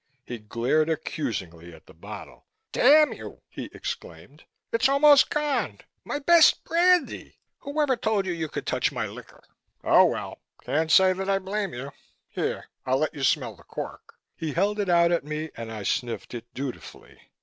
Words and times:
He 0.25 0.39
glared 0.39 0.89
accusingly 0.89 1.71
at 1.75 1.85
the 1.85 1.93
bottle. 1.93 2.47
"Damn 2.71 3.13
you!" 3.13 3.43
he 3.51 3.65
exclaimed, 3.71 4.45
"It's 4.71 4.89
almost 4.89 5.29
gone. 5.29 5.81
My 6.03 6.17
best 6.17 6.63
brandy! 6.63 7.37
Whoever 7.59 7.95
told 7.95 8.25
you 8.25 8.31
you 8.31 8.49
could 8.49 8.65
touch 8.65 8.91
my 8.91 9.05
liquor? 9.05 9.43
Oh, 9.83 10.05
well, 10.05 10.41
can't 10.63 10.91
say 10.91 11.13
that 11.13 11.29
I 11.29 11.37
blame 11.37 11.75
you. 11.75 11.91
Here, 12.29 12.67
I'll 12.83 12.97
let 12.97 13.13
you 13.13 13.21
smell 13.21 13.55
the 13.55 13.61
cork." 13.61 14.15
He 14.35 14.53
held 14.53 14.79
it 14.79 14.89
out 14.89 15.11
at 15.11 15.23
me 15.23 15.51
and 15.55 15.71
I 15.71 15.83
sniffed 15.83 16.33
it 16.33 16.51
dutifully. 16.55 17.19